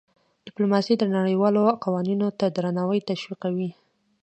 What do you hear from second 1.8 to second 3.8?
قوانینو ته درناوی تشویقوي.